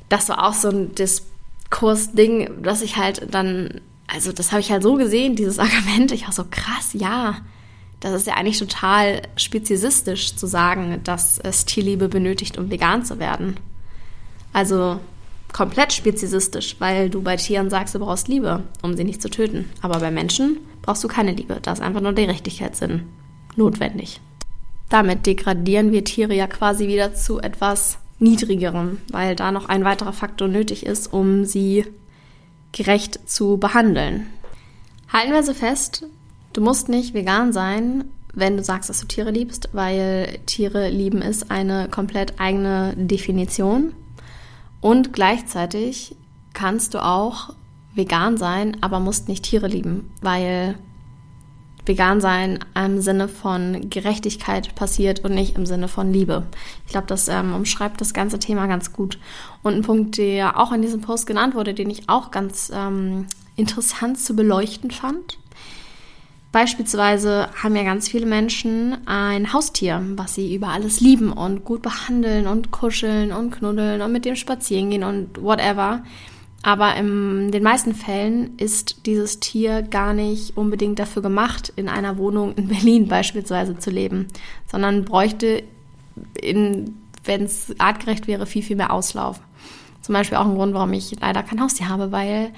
Das 0.08 0.29
war 0.29 0.46
auch 0.46 0.55
so 0.55 0.69
ein 0.69 0.94
Diskursding, 0.94 2.62
dass 2.62 2.82
ich 2.82 2.96
halt 2.96 3.35
dann, 3.35 3.81
also 4.06 4.32
das 4.32 4.52
habe 4.52 4.61
ich 4.61 4.70
halt 4.70 4.82
so 4.82 4.94
gesehen, 4.94 5.37
dieses 5.37 5.58
Argument, 5.58 6.12
ich 6.12 6.25
war 6.25 6.32
so 6.32 6.44
krass, 6.50 6.91
ja, 6.93 7.37
das 8.00 8.12
ist 8.12 8.26
ja 8.26 8.35
eigentlich 8.35 8.58
total 8.58 9.23
speziesistisch 9.37 10.37
zu 10.37 10.46
sagen, 10.46 11.00
dass 11.05 11.38
es 11.38 11.64
Tierliebe 11.64 12.08
benötigt, 12.08 12.58
um 12.58 12.70
vegan 12.70 13.05
zu 13.05 13.19
werden. 13.19 13.56
Also 14.53 15.01
komplett 15.55 15.93
speziesistisch, 15.93 16.77
weil 16.81 17.08
du 17.08 17.23
bei 17.23 17.37
Tieren 17.37 17.70
sagst, 17.70 17.94
du 17.94 18.01
brauchst 18.01 18.27
Liebe, 18.27 18.65
um 18.82 18.96
sie 18.96 19.05
nicht 19.05 19.23
zu 19.23 19.31
töten. 19.31 19.70
Aber 19.81 20.01
bei 20.01 20.11
Menschen 20.11 20.58
brauchst 20.82 21.05
du 21.05 21.08
keine 21.08 21.32
Liebe. 21.32 21.58
Da 21.63 21.73
ist 21.73 21.81
einfach 21.81 22.01
nur 22.01 22.13
der 22.13 22.27
Gerechtigkeitssinn 22.27 23.05
notwendig. 23.55 24.20
Damit 24.91 25.27
degradieren 25.27 25.93
wir 25.93 26.05
Tiere 26.05 26.34
ja 26.34 26.49
quasi 26.49 26.89
wieder 26.89 27.15
zu 27.15 27.39
etwas 27.41 27.99
Niedrigerem, 28.19 28.99
weil 29.13 29.37
da 29.37 29.53
noch 29.53 29.69
ein 29.69 29.84
weiterer 29.84 30.13
Faktor 30.13 30.49
nötig 30.49 30.84
ist, 30.84 31.13
um 31.13 31.44
sie 31.44 31.87
gerecht 32.73 33.20
zu 33.29 33.56
behandeln. 33.56 34.27
Halten 35.13 35.32
wir 35.32 35.44
so 35.44 35.55
fest, 35.55 36.05
du 36.53 36.63
musst 36.63 36.89
nicht 36.89 37.15
vegan 37.15 37.53
sein, 37.53 38.05
wenn 38.32 38.56
du 38.56 38.65
sagst, 38.65 38.91
dass 38.91 39.01
du 39.01 39.06
Tiere 39.06 39.31
liebst, 39.31 39.69
weil 39.73 40.41
Tiere 40.46 40.89
lieben 40.91 41.23
ist 41.23 41.53
eine 41.53 41.89
komplett 41.89 42.41
eigene 42.41 42.94
Definition. 42.96 43.93
Und 44.84 45.14
gleichzeitig 45.14 46.14
kannst 46.53 46.93
du 46.93 47.03
auch 47.03 47.55
vegan 47.94 48.36
sein, 48.36 48.76
aber 48.82 49.00
musst 49.00 49.29
nicht 49.29 49.43
Tiere 49.43 49.67
lieben, 49.67 50.12
weil 50.20 50.74
vegan 51.86 52.20
sein 52.20 52.58
im 52.74 53.00
Sinne 53.00 53.29
von 53.29 53.88
Gerechtigkeit 53.88 54.74
passiert 54.74 55.20
und 55.24 55.32
nicht 55.32 55.56
im 55.56 55.64
Sinne 55.64 55.88
von 55.88 56.12
Liebe. 56.12 56.43
Ich 56.84 56.93
glaube, 56.93 57.06
das 57.06 57.29
ähm, 57.29 57.55
umschreibt 57.55 57.98
das 58.03 58.12
ganze 58.12 58.38
Thema 58.38 58.67
ganz 58.67 58.93
gut. 58.93 59.19
Und 59.62 59.72
ein 59.72 59.81
Punkt, 59.81 60.19
der 60.19 60.60
auch 60.60 60.70
in 60.70 60.82
diesem 60.82 61.00
Post 61.00 61.26
genannt 61.26 61.55
wurde, 61.55 61.72
den 61.72 61.88
ich 61.88 62.10
auch 62.10 62.31
ganz 62.31 62.70
ähm, 62.74 63.26
interessant 63.56 64.19
zu 64.19 64.36
beleuchten 64.36 64.91
fand, 64.91 65.38
Beispielsweise 66.55 67.49
haben 67.61 67.75
ja 67.75 67.82
ganz 67.82 68.06
viele 68.06 68.27
Menschen 68.27 68.96
ein 69.08 69.53
Haustier, 69.53 70.01
was 70.15 70.37
sie 70.37 70.55
über 70.55 70.69
alles 70.69 71.01
lieben 71.01 71.32
und 71.32 71.65
gut 71.65 71.82
behandeln 71.82 72.46
und 72.46 72.70
kuscheln 72.70 73.32
und 73.32 73.51
knuddeln 73.51 74.01
und 74.01 74.13
mit 74.13 74.25
dem 74.25 74.37
spazieren 74.37 74.91
gehen 74.91 75.03
und 75.03 75.43
whatever. 75.43 76.05
Aber 76.63 76.94
in 76.94 77.51
den 77.51 77.65
meisten 77.65 77.93
Fällen 77.93 78.56
ist 78.56 79.05
dieses 79.05 79.41
Tier 79.41 79.82
gar 79.82 80.13
nicht 80.13 80.56
unbedingt 80.56 81.01
dafür 81.01 81.23
gemacht, 81.23 81.73
in 81.75 81.89
einer 81.89 82.19
Wohnung 82.19 82.55
in 82.55 82.69
Berlin 82.69 83.08
beispielsweise 83.08 83.77
zu 83.81 83.91
leben, 83.91 84.29
sondern 84.70 85.05
bräuchte, 85.05 85.65
wenn 86.41 86.94
es 87.27 87.75
artgerecht 87.79 88.29
wäre, 88.29 88.46
viel, 88.46 88.63
viel 88.63 88.77
mehr 88.77 88.93
Auslauf. 88.93 89.41
Zum 90.03 90.13
Beispiel 90.13 90.39
auch 90.39 90.46
ein 90.46 90.55
Grund, 90.55 90.73
warum 90.73 90.93
ich 90.93 91.17
leider 91.20 91.43
kein 91.43 91.61
Haustier 91.61 91.89
habe, 91.89 92.13
weil 92.13 92.53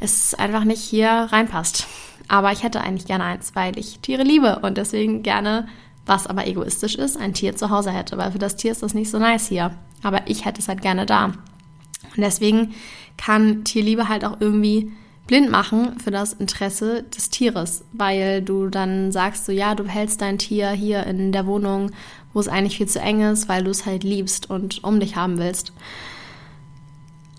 es 0.00 0.34
einfach 0.34 0.64
nicht 0.64 0.82
hier 0.82 1.08
reinpasst. 1.08 1.88
Aber 2.28 2.52
ich 2.52 2.62
hätte 2.62 2.80
eigentlich 2.80 3.06
gerne 3.06 3.24
eins, 3.24 3.54
weil 3.54 3.78
ich 3.78 4.00
Tiere 4.00 4.22
liebe 4.22 4.60
und 4.60 4.76
deswegen 4.76 5.22
gerne, 5.22 5.68
was 6.06 6.26
aber 6.26 6.46
egoistisch 6.46 6.94
ist, 6.94 7.16
ein 7.16 7.34
Tier 7.34 7.56
zu 7.56 7.70
Hause 7.70 7.90
hätte, 7.90 8.16
weil 8.18 8.32
für 8.32 8.38
das 8.38 8.56
Tier 8.56 8.72
ist 8.72 8.82
das 8.82 8.94
nicht 8.94 9.10
so 9.10 9.18
nice 9.18 9.48
hier. 9.48 9.72
Aber 10.02 10.22
ich 10.26 10.44
hätte 10.44 10.60
es 10.60 10.68
halt 10.68 10.82
gerne 10.82 11.06
da. 11.06 11.26
Und 11.26 12.18
deswegen 12.18 12.74
kann 13.16 13.64
Tierliebe 13.64 14.08
halt 14.08 14.24
auch 14.24 14.40
irgendwie 14.40 14.92
blind 15.26 15.50
machen 15.50 15.98
für 16.00 16.10
das 16.10 16.32
Interesse 16.32 17.04
des 17.04 17.30
Tieres, 17.30 17.84
weil 17.92 18.42
du 18.42 18.68
dann 18.68 19.12
sagst 19.12 19.46
so, 19.46 19.52
ja, 19.52 19.76
du 19.76 19.84
hältst 19.84 20.20
dein 20.22 20.38
Tier 20.38 20.70
hier 20.70 21.06
in 21.06 21.30
der 21.30 21.46
Wohnung, 21.46 21.92
wo 22.32 22.40
es 22.40 22.48
eigentlich 22.48 22.78
viel 22.78 22.88
zu 22.88 23.00
eng 23.00 23.22
ist, 23.22 23.48
weil 23.48 23.62
du 23.62 23.70
es 23.70 23.86
halt 23.86 24.02
liebst 24.02 24.50
und 24.50 24.82
um 24.82 24.98
dich 24.98 25.14
haben 25.16 25.38
willst 25.38 25.72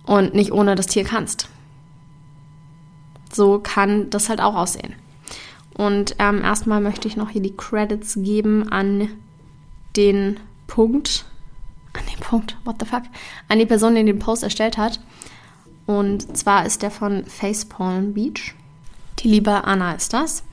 und 0.06 0.34
nicht 0.34 0.54
ohne 0.54 0.76
das 0.76 0.88
Tier 0.88 1.04
kannst. 1.04 1.50
So 3.32 3.60
kann 3.60 4.10
das 4.10 4.30
halt 4.30 4.42
auch 4.42 4.56
aussehen. 4.56 4.94
Und 5.74 6.16
ähm, 6.20 6.44
erstmal 6.44 6.82
möchte 6.82 7.08
ich 7.08 7.16
noch 7.16 7.30
hier 7.30 7.42
die 7.42 7.56
Credits 7.56 8.16
geben 8.18 8.72
an 8.72 9.10
den 9.96 10.40
Punkt, 10.68 11.26
an 11.94 12.04
den 12.12 12.20
Punkt, 12.20 12.58
what 12.66 12.76
the 12.80 12.86
fuck, 12.86 13.04
an 13.48 13.60
die 13.60 13.66
Person, 13.66 13.96
die 13.96 14.04
den 14.04 14.20
Post 14.20 14.44
erstellt 14.44 14.78
hat. 14.78 15.00
Und 15.86 16.38
zwar 16.38 16.66
ist 16.66 16.82
der 16.82 16.92
von 16.92 17.26
Facepalm 17.26 18.14
Beach. 18.14 18.54
Die 19.20 19.28
liebe 19.28 19.64
Anna 19.64 19.94
ist 19.94 20.14
das. 20.14 20.44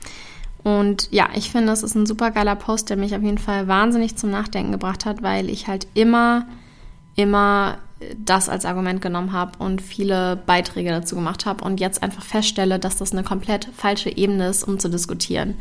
Und 0.63 1.09
ja, 1.11 1.29
ich 1.35 1.51
finde, 1.51 1.71
es 1.71 1.83
ist 1.83 1.95
ein 1.95 2.05
super 2.05 2.31
geiler 2.31 2.55
Post, 2.55 2.89
der 2.89 2.97
mich 2.97 3.15
auf 3.15 3.21
jeden 3.21 3.37
Fall 3.37 3.67
wahnsinnig 3.67 4.17
zum 4.17 4.29
Nachdenken 4.29 4.71
gebracht 4.71 5.05
hat, 5.05 5.21
weil 5.21 5.49
ich 5.49 5.67
halt 5.67 5.87
immer, 5.93 6.45
immer 7.15 7.77
das 8.17 8.47
als 8.47 8.65
Argument 8.65 9.01
genommen 9.01 9.33
habe 9.33 9.51
und 9.59 9.81
viele 9.81 10.37
Beiträge 10.45 10.89
dazu 10.89 11.15
gemacht 11.15 11.45
habe 11.45 11.65
und 11.65 11.79
jetzt 11.79 12.01
einfach 12.01 12.23
feststelle, 12.23 12.79
dass 12.79 12.97
das 12.97 13.11
eine 13.11 13.23
komplett 13.23 13.67
falsche 13.75 14.09
Ebene 14.15 14.47
ist, 14.47 14.63
um 14.63 14.79
zu 14.79 14.89
diskutieren. 14.89 15.55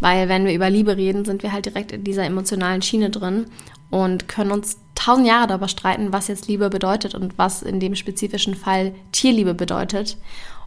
Weil 0.00 0.28
wenn 0.28 0.46
wir 0.46 0.54
über 0.54 0.70
Liebe 0.70 0.96
reden, 0.96 1.24
sind 1.24 1.42
wir 1.42 1.52
halt 1.52 1.66
direkt 1.66 1.92
in 1.92 2.04
dieser 2.04 2.24
emotionalen 2.24 2.80
Schiene 2.80 3.10
drin 3.10 3.46
und 3.90 4.26
können 4.26 4.52
uns 4.52 4.78
tausend 4.94 5.26
Jahre 5.26 5.48
darüber 5.48 5.68
streiten, 5.68 6.12
was 6.12 6.28
jetzt 6.28 6.48
Liebe 6.48 6.70
bedeutet 6.70 7.14
und 7.14 7.36
was 7.36 7.62
in 7.62 7.78
dem 7.78 7.94
spezifischen 7.94 8.54
Fall 8.54 8.94
Tierliebe 9.12 9.52
bedeutet, 9.52 10.16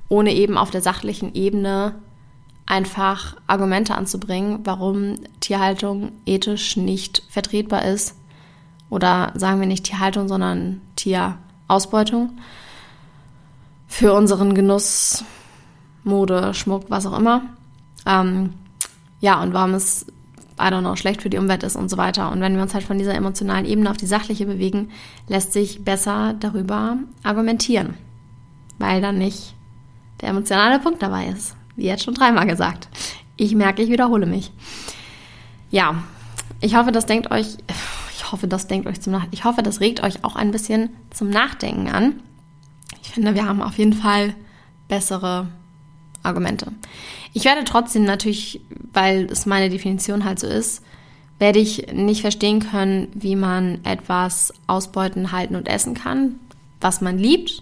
ohne 0.10 0.32
eben 0.32 0.58
auf 0.58 0.70
der 0.70 0.82
sachlichen 0.82 1.34
Ebene 1.34 1.96
einfach 2.68 3.36
Argumente 3.48 3.96
anzubringen, 3.96 4.60
warum 4.64 5.16
Tierhaltung 5.40 6.12
ethisch 6.26 6.78
nicht 6.78 7.24
vertretbar 7.30 7.86
ist 7.86 8.16
oder 8.96 9.34
sagen 9.36 9.60
wir 9.60 9.68
nicht 9.68 9.84
Tierhaltung, 9.84 10.30
sondern 10.30 10.80
Tierausbeutung 10.96 12.38
für 13.88 14.14
unseren 14.14 14.56
Genuss, 14.56 15.26
Mode, 16.06 16.54
Schmuck, 16.54 16.86
was 16.88 17.06
auch 17.06 17.18
immer. 17.18 17.42
Ähm, 18.06 18.52
ja, 19.20 19.42
und 19.42 19.54
warum 19.54 19.74
es, 19.74 20.06
I 20.58 20.64
don't 20.64 20.80
know, 20.80 20.96
schlecht 20.96 21.22
für 21.22 21.30
die 21.30 21.38
Umwelt 21.38 21.64
ist 21.64 21.76
und 21.76 21.90
so 21.90 21.98
weiter. 21.98 22.32
Und 22.32 22.40
wenn 22.40 22.56
wir 22.56 22.62
uns 22.62 22.74
halt 22.74 22.86
von 22.86 22.98
dieser 22.98 23.16
emotionalen 23.16 23.66
Ebene 23.66 23.92
auf 23.92 23.98
die 23.98 24.06
sachliche 24.06 24.46
bewegen, 24.46 24.92
lässt 25.28 25.52
sich 25.52 25.84
besser 25.84 26.34
darüber 26.40 26.98
argumentieren, 27.22 27.96
weil 28.80 29.02
dann 29.02 29.18
nicht 29.18 29.56
der 30.22 30.30
emotionale 30.30 30.80
Punkt 30.80 31.02
dabei 31.02 31.26
ist. 31.26 31.58
Wie 31.76 31.86
jetzt 31.86 32.06
schon 32.06 32.14
dreimal 32.14 32.48
gesagt. 32.48 32.88
Ich 33.36 33.54
merke, 33.56 33.82
ich 33.82 33.90
wiederhole 33.90 34.26
mich. 34.26 34.54
Ja, 35.70 35.96
ich 36.62 36.78
hoffe, 36.78 36.94
das 36.94 37.06
denkt 37.06 37.32
euch, 37.32 37.58
ich 38.26 38.32
hoffe, 38.32 38.48
das 38.48 38.66
denkt 38.66 38.88
euch 38.88 39.02
zum 39.02 39.14
Nach 39.14 39.28
ich 39.30 39.44
hoffe, 39.44 39.62
das 39.62 39.82
regt 39.82 40.02
euch 40.02 40.24
auch 40.24 40.36
ein 40.36 40.52
bisschen 40.52 40.90
zum 41.12 41.30
Nachdenken 41.30 41.90
an. 41.90 42.22
Ich 43.04 43.10
finde, 43.10 43.36
wir 43.36 43.46
haben 43.46 43.62
auf 43.62 43.78
jeden 43.78 43.94
Fall 43.94 44.34
bessere 44.88 45.48
Argumente. 46.24 46.72
Ich 47.34 47.46
werde 47.46 47.64
trotzdem 47.66 48.04
natürlich, 48.04 48.62
weil 48.94 49.26
es 49.26 49.46
meine 49.46 49.70
Definition 49.70 50.26
halt 50.26 50.40
so 50.40 50.48
ist, 50.48 50.84
werde 51.38 51.60
ich 51.60 51.94
nicht 51.94 52.22
verstehen 52.22 52.62
können, 52.62 53.10
wie 53.14 53.36
man 53.36 53.86
etwas 53.86 54.54
ausbeuten, 54.66 55.32
halten 55.32 55.56
und 55.56 55.68
essen 55.68 55.94
kann, 55.94 56.40
was 56.82 57.02
man 57.02 57.20
liebt. 57.20 57.62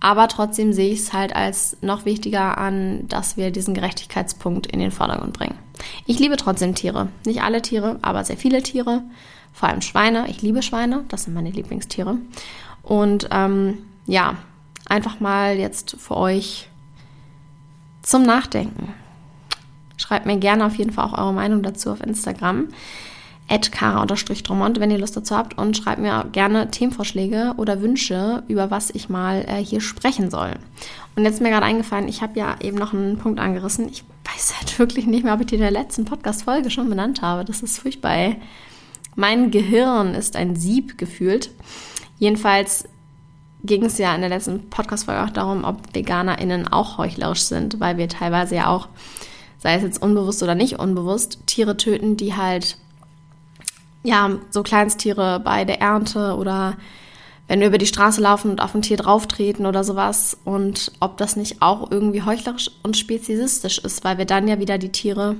Aber 0.00 0.26
trotzdem 0.26 0.72
sehe 0.72 0.92
ich 0.92 1.00
es 1.00 1.12
halt 1.12 1.36
als 1.36 1.76
noch 1.80 2.04
wichtiger 2.04 2.58
an, 2.58 3.06
dass 3.06 3.36
wir 3.36 3.52
diesen 3.52 3.74
Gerechtigkeitspunkt 3.74 4.66
in 4.66 4.80
den 4.80 4.90
Vordergrund 4.90 5.32
bringen. 5.32 5.54
Ich 6.06 6.18
liebe 6.18 6.36
trotzdem 6.36 6.74
Tiere. 6.74 7.08
Nicht 7.24 7.42
alle 7.42 7.62
Tiere, 7.62 7.98
aber 8.02 8.24
sehr 8.24 8.36
viele 8.36 8.62
Tiere. 8.62 9.02
Vor 9.52 9.68
allem 9.68 9.82
Schweine. 9.82 10.28
Ich 10.28 10.42
liebe 10.42 10.62
Schweine. 10.62 11.04
Das 11.08 11.24
sind 11.24 11.34
meine 11.34 11.50
Lieblingstiere. 11.50 12.18
Und 12.82 13.28
ähm, 13.30 13.78
ja, 14.06 14.36
einfach 14.88 15.20
mal 15.20 15.58
jetzt 15.58 15.96
für 15.98 16.16
euch 16.16 16.68
zum 18.02 18.22
Nachdenken. 18.22 18.94
Schreibt 19.96 20.26
mir 20.26 20.38
gerne 20.38 20.66
auf 20.66 20.74
jeden 20.74 20.92
Fall 20.92 21.04
auch 21.04 21.18
eure 21.18 21.32
Meinung 21.32 21.62
dazu 21.62 21.90
auf 21.90 22.00
Instagram 22.00 22.68
kara-dromont, 23.60 24.80
wenn 24.80 24.90
ihr 24.90 24.98
Lust 24.98 25.16
dazu 25.16 25.36
habt 25.36 25.58
und 25.58 25.76
schreibt 25.76 26.00
mir 26.00 26.26
gerne 26.32 26.70
Themenvorschläge 26.70 27.54
oder 27.58 27.82
Wünsche, 27.82 28.42
über 28.48 28.70
was 28.70 28.90
ich 28.90 29.08
mal 29.08 29.44
äh, 29.46 29.62
hier 29.62 29.80
sprechen 29.80 30.30
soll. 30.30 30.54
Und 31.14 31.24
jetzt 31.24 31.34
ist 31.34 31.42
mir 31.42 31.50
gerade 31.50 31.66
eingefallen, 31.66 32.08
ich 32.08 32.22
habe 32.22 32.38
ja 32.38 32.56
eben 32.60 32.78
noch 32.78 32.94
einen 32.94 33.18
Punkt 33.18 33.38
angerissen. 33.38 33.88
Ich 33.88 34.04
weiß 34.24 34.54
halt 34.58 34.78
wirklich 34.78 35.06
nicht 35.06 35.24
mehr, 35.24 35.34
ob 35.34 35.40
ich 35.40 35.46
die 35.46 35.56
in 35.56 35.60
der 35.60 35.70
letzten 35.70 36.04
Podcast-Folge 36.04 36.70
schon 36.70 36.88
benannt 36.88 37.20
habe. 37.20 37.44
Das 37.44 37.62
ist 37.62 37.78
furchtbar. 37.78 38.14
Ey. 38.14 38.36
Mein 39.14 39.50
Gehirn 39.50 40.14
ist 40.14 40.36
ein 40.36 40.56
Sieb 40.56 40.96
gefühlt. 40.96 41.50
Jedenfalls 42.18 42.88
ging 43.64 43.84
es 43.84 43.98
ja 43.98 44.14
in 44.14 44.22
der 44.22 44.30
letzten 44.30 44.70
Podcast-Folge 44.70 45.22
auch 45.22 45.30
darum, 45.30 45.64
ob 45.64 45.94
VeganerInnen 45.94 46.68
auch 46.68 46.98
heuchlerisch 46.98 47.42
sind, 47.42 47.80
weil 47.80 47.98
wir 47.98 48.08
teilweise 48.08 48.56
ja 48.56 48.68
auch, 48.68 48.88
sei 49.58 49.74
es 49.74 49.82
jetzt 49.82 50.02
unbewusst 50.02 50.42
oder 50.42 50.54
nicht 50.54 50.78
unbewusst, 50.78 51.46
Tiere 51.46 51.76
töten, 51.76 52.16
die 52.16 52.34
halt 52.34 52.78
ja, 54.02 54.30
so 54.50 54.62
Kleinsttiere 54.62 55.40
bei 55.40 55.64
der 55.64 55.80
Ernte 55.80 56.36
oder 56.36 56.76
wenn 57.48 57.60
wir 57.60 57.68
über 57.68 57.78
die 57.78 57.86
Straße 57.86 58.20
laufen 58.20 58.50
und 58.50 58.60
auf 58.60 58.74
ein 58.74 58.82
Tier 58.82 58.96
drauftreten 58.96 59.66
oder 59.66 59.84
sowas 59.84 60.38
und 60.44 60.92
ob 61.00 61.18
das 61.18 61.36
nicht 61.36 61.60
auch 61.60 61.90
irgendwie 61.90 62.22
heuchlerisch 62.22 62.70
und 62.82 62.96
speziesistisch 62.96 63.78
ist, 63.78 64.04
weil 64.04 64.18
wir 64.18 64.24
dann 64.24 64.48
ja 64.48 64.58
wieder 64.58 64.78
die 64.78 64.92
Tiere 64.92 65.36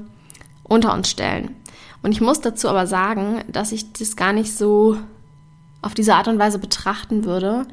unter 0.62 0.92
uns 0.92 1.10
stellen. 1.10 1.56
Und 2.02 2.12
ich 2.12 2.20
muss 2.20 2.40
dazu 2.40 2.68
aber 2.68 2.86
sagen, 2.86 3.42
dass 3.48 3.72
ich 3.72 3.92
das 3.92 4.16
gar 4.16 4.32
nicht 4.32 4.56
so 4.56 4.98
auf 5.80 5.94
diese 5.94 6.14
Art 6.14 6.28
und 6.28 6.38
Weise 6.38 6.58
betrachten 6.58 7.24
würde, 7.24 7.66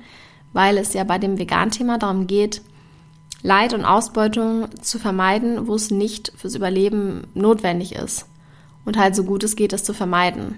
weil 0.53 0.77
es 0.77 0.93
ja 0.93 1.03
bei 1.03 1.17
dem 1.17 1.37
Vegan-Thema 1.37 1.97
darum 1.97 2.27
geht, 2.27 2.61
Leid 3.41 3.73
und 3.73 3.85
Ausbeutung 3.85 4.67
zu 4.81 4.99
vermeiden, 4.99 5.67
wo 5.67 5.75
es 5.75 5.91
nicht 5.91 6.33
fürs 6.35 6.55
Überleben 6.55 7.27
notwendig 7.33 7.95
ist. 7.95 8.25
Und 8.85 8.97
halt 8.97 9.15
so 9.15 9.23
gut 9.23 9.43
es 9.43 9.55
geht, 9.55 9.71
es 9.71 9.83
zu 9.83 9.93
vermeiden. 9.93 10.57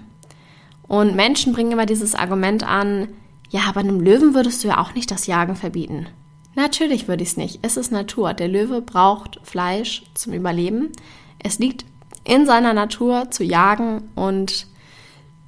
Und 0.92 1.16
Menschen 1.16 1.54
bringen 1.54 1.72
immer 1.72 1.86
dieses 1.86 2.14
Argument 2.14 2.64
an, 2.64 3.08
ja, 3.48 3.62
aber 3.66 3.80
einem 3.80 4.02
Löwen 4.02 4.34
würdest 4.34 4.62
du 4.62 4.68
ja 4.68 4.76
auch 4.76 4.92
nicht 4.92 5.10
das 5.10 5.26
Jagen 5.26 5.56
verbieten. 5.56 6.06
Natürlich 6.54 7.08
würde 7.08 7.22
ich 7.22 7.30
es 7.30 7.36
nicht. 7.38 7.60
Es 7.62 7.78
ist 7.78 7.92
Natur. 7.92 8.34
Der 8.34 8.46
Löwe 8.46 8.82
braucht 8.82 9.40
Fleisch 9.42 10.02
zum 10.12 10.34
Überleben. 10.34 10.90
Es 11.38 11.58
liegt 11.58 11.86
in 12.24 12.44
seiner 12.44 12.74
Natur 12.74 13.30
zu 13.30 13.42
jagen 13.42 14.02
und 14.16 14.66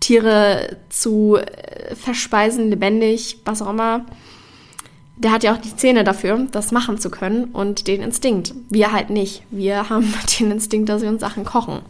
Tiere 0.00 0.78
zu 0.88 1.36
äh, 1.36 1.94
verspeisen, 1.94 2.70
lebendig, 2.70 3.40
was 3.44 3.60
auch 3.60 3.68
immer. 3.68 4.06
Der 5.18 5.30
hat 5.30 5.44
ja 5.44 5.52
auch 5.52 5.60
die 5.60 5.76
Zähne 5.76 6.04
dafür, 6.04 6.46
das 6.52 6.72
machen 6.72 6.96
zu 6.96 7.10
können 7.10 7.44
und 7.52 7.86
den 7.86 8.00
Instinkt. 8.00 8.54
Wir 8.70 8.92
halt 8.92 9.10
nicht. 9.10 9.42
Wir 9.50 9.88
haben 9.90 10.14
den 10.40 10.52
Instinkt, 10.52 10.88
dass 10.88 11.02
wir 11.02 11.10
uns 11.10 11.20
Sachen 11.20 11.44
kochen. 11.44 11.82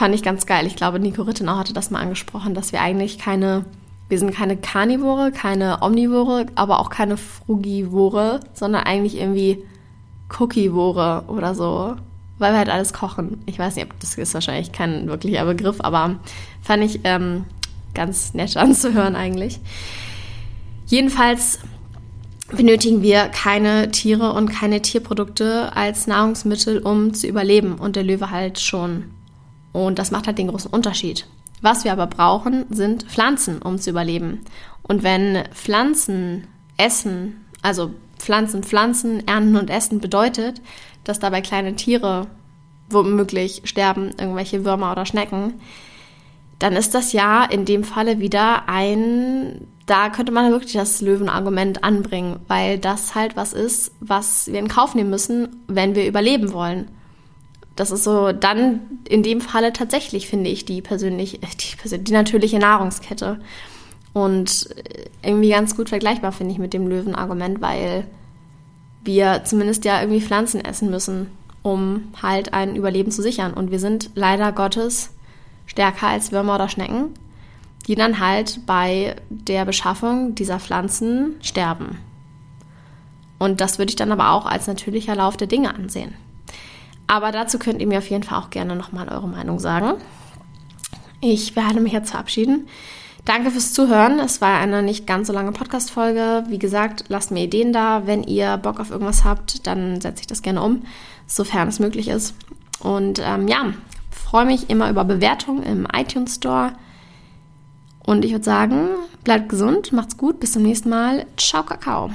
Fand 0.00 0.14
ich 0.14 0.22
ganz 0.22 0.46
geil. 0.46 0.66
Ich 0.66 0.76
glaube, 0.76 0.98
Nico 0.98 1.20
Rittenau 1.20 1.58
hatte 1.58 1.74
das 1.74 1.90
mal 1.90 2.00
angesprochen, 2.00 2.54
dass 2.54 2.72
wir 2.72 2.80
eigentlich 2.80 3.18
keine, 3.18 3.66
wir 4.08 4.18
sind 4.18 4.34
keine 4.34 4.56
Karnivore, 4.56 5.30
keine 5.30 5.82
Omnivore, 5.82 6.46
aber 6.54 6.78
auch 6.78 6.88
keine 6.88 7.18
Frugivore, 7.18 8.40
sondern 8.54 8.84
eigentlich 8.84 9.18
irgendwie 9.18 9.62
Cookievore 10.38 11.24
oder 11.28 11.54
so, 11.54 11.96
weil 12.38 12.54
wir 12.54 12.56
halt 12.56 12.70
alles 12.70 12.94
kochen. 12.94 13.42
Ich 13.44 13.58
weiß 13.58 13.76
nicht, 13.76 13.88
das 14.00 14.16
ist 14.16 14.32
wahrscheinlich 14.32 14.72
kein 14.72 15.06
wirklicher 15.06 15.44
Begriff, 15.44 15.82
aber 15.82 16.16
fand 16.62 16.82
ich 16.82 17.00
ähm, 17.04 17.44
ganz 17.92 18.32
nett 18.32 18.56
anzuhören 18.56 19.16
eigentlich. 19.16 19.60
Jedenfalls 20.86 21.58
benötigen 22.50 23.02
wir 23.02 23.28
keine 23.28 23.90
Tiere 23.90 24.32
und 24.32 24.48
keine 24.48 24.80
Tierprodukte 24.80 25.76
als 25.76 26.06
Nahrungsmittel, 26.06 26.78
um 26.78 27.12
zu 27.12 27.26
überleben 27.26 27.74
und 27.74 27.96
der 27.96 28.02
Löwe 28.02 28.30
halt 28.30 28.60
schon. 28.60 29.19
Und 29.72 29.98
das 29.98 30.10
macht 30.10 30.26
halt 30.26 30.38
den 30.38 30.48
großen 30.48 30.70
Unterschied. 30.70 31.26
Was 31.62 31.84
wir 31.84 31.92
aber 31.92 32.06
brauchen, 32.06 32.66
sind 32.70 33.04
Pflanzen, 33.04 33.60
um 33.62 33.78
zu 33.78 33.90
überleben. 33.90 34.40
Und 34.82 35.02
wenn 35.02 35.44
Pflanzen 35.52 36.46
essen, 36.76 37.44
also 37.62 37.92
Pflanzen, 38.18 38.62
Pflanzen, 38.62 39.26
ernten 39.26 39.56
und 39.56 39.70
essen 39.70 40.00
bedeutet, 40.00 40.60
dass 41.04 41.18
dabei 41.18 41.40
kleine 41.40 41.76
Tiere 41.76 42.26
womöglich 42.88 43.62
sterben, 43.64 44.10
irgendwelche 44.18 44.64
Würmer 44.64 44.92
oder 44.92 45.06
Schnecken, 45.06 45.54
dann 46.58 46.74
ist 46.74 46.94
das 46.94 47.12
ja 47.12 47.44
in 47.44 47.64
dem 47.64 47.84
Falle 47.84 48.18
wieder 48.18 48.68
ein 48.68 49.66
da 49.90 50.08
könnte 50.08 50.30
man 50.30 50.52
wirklich 50.52 50.74
das 50.74 51.00
Löwenargument 51.00 51.82
anbringen, 51.82 52.38
weil 52.46 52.78
das 52.78 53.16
halt 53.16 53.34
was 53.34 53.52
ist, 53.52 53.90
was 53.98 54.46
wir 54.46 54.60
in 54.60 54.68
Kauf 54.68 54.94
nehmen 54.94 55.10
müssen, 55.10 55.64
wenn 55.66 55.96
wir 55.96 56.06
überleben 56.06 56.52
wollen. 56.52 56.88
Das 57.80 57.90
ist 57.90 58.04
so 58.04 58.32
dann 58.32 58.80
in 59.08 59.22
dem 59.22 59.40
Falle 59.40 59.72
tatsächlich, 59.72 60.28
finde 60.28 60.50
ich, 60.50 60.66
die 60.66 60.82
persönlich, 60.82 61.40
die, 61.40 61.98
die 61.98 62.12
natürliche 62.12 62.58
Nahrungskette. 62.58 63.40
Und 64.12 64.68
irgendwie 65.22 65.48
ganz 65.48 65.74
gut 65.74 65.88
vergleichbar, 65.88 66.32
finde 66.32 66.52
ich, 66.52 66.58
mit 66.58 66.74
dem 66.74 66.86
Löwenargument, 66.86 67.62
weil 67.62 68.06
wir 69.02 69.44
zumindest 69.44 69.86
ja 69.86 69.98
irgendwie 69.98 70.20
Pflanzen 70.20 70.62
essen 70.62 70.90
müssen, 70.90 71.28
um 71.62 72.12
halt 72.20 72.52
ein 72.52 72.76
Überleben 72.76 73.12
zu 73.12 73.22
sichern. 73.22 73.54
Und 73.54 73.70
wir 73.70 73.78
sind 73.78 74.10
leider 74.14 74.52
Gottes 74.52 75.14
stärker 75.64 76.08
als 76.08 76.32
Würmer 76.32 76.56
oder 76.56 76.68
Schnecken, 76.68 77.14
die 77.86 77.94
dann 77.94 78.20
halt 78.20 78.60
bei 78.66 79.16
der 79.30 79.64
Beschaffung 79.64 80.34
dieser 80.34 80.60
Pflanzen 80.60 81.36
sterben. 81.40 81.96
Und 83.38 83.62
das 83.62 83.78
würde 83.78 83.88
ich 83.88 83.96
dann 83.96 84.12
aber 84.12 84.32
auch 84.32 84.44
als 84.44 84.66
natürlicher 84.66 85.16
Lauf 85.16 85.38
der 85.38 85.46
Dinge 85.46 85.74
ansehen. 85.74 86.14
Aber 87.10 87.32
dazu 87.32 87.58
könnt 87.58 87.80
ihr 87.80 87.88
mir 87.88 87.98
auf 87.98 88.08
jeden 88.08 88.22
Fall 88.22 88.38
auch 88.38 88.50
gerne 88.50 88.76
nochmal 88.76 89.08
eure 89.08 89.26
Meinung 89.26 89.58
sagen. 89.58 89.94
Ich 91.20 91.56
werde 91.56 91.80
mich 91.80 91.92
jetzt 91.92 92.12
verabschieden. 92.12 92.68
Danke 93.24 93.50
fürs 93.50 93.72
Zuhören. 93.72 94.20
Es 94.20 94.40
war 94.40 94.60
eine 94.60 94.80
nicht 94.80 95.08
ganz 95.08 95.26
so 95.26 95.32
lange 95.32 95.50
Podcast-Folge. 95.50 96.44
Wie 96.46 96.60
gesagt, 96.60 97.06
lasst 97.08 97.32
mir 97.32 97.42
Ideen 97.42 97.72
da. 97.72 98.06
Wenn 98.06 98.22
ihr 98.22 98.58
Bock 98.58 98.78
auf 98.78 98.92
irgendwas 98.92 99.24
habt, 99.24 99.66
dann 99.66 100.00
setze 100.00 100.20
ich 100.20 100.28
das 100.28 100.40
gerne 100.40 100.62
um, 100.62 100.82
sofern 101.26 101.66
es 101.66 101.80
möglich 101.80 102.06
ist. 102.06 102.36
Und 102.78 103.20
ähm, 103.24 103.48
ja, 103.48 103.72
freue 104.12 104.46
mich 104.46 104.70
immer 104.70 104.88
über 104.88 105.02
Bewertungen 105.02 105.64
im 105.64 105.88
iTunes 105.92 106.36
Store. 106.36 106.74
Und 108.06 108.24
ich 108.24 108.30
würde 108.30 108.44
sagen, 108.44 108.86
bleibt 109.24 109.48
gesund, 109.48 109.92
macht's 109.92 110.16
gut, 110.16 110.38
bis 110.38 110.52
zum 110.52 110.62
nächsten 110.62 110.90
Mal. 110.90 111.26
Ciao, 111.36 111.64
Kakao. 111.64 112.10